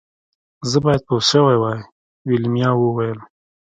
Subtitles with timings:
[0.69, 1.79] زه باید پوه شوې وای
[2.27, 3.19] ویلما وویل